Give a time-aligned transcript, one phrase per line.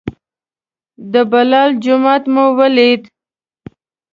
[1.11, 3.01] د بلال جومات مو ولید.